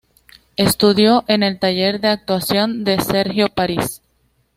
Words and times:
Estudió 0.57 1.25
en 1.27 1.43
el 1.43 1.59
taller 1.59 2.01
de 2.01 2.07
actuación 2.07 2.83
de 2.83 2.99
Sergio 3.01 3.49
Paris. 3.49 4.01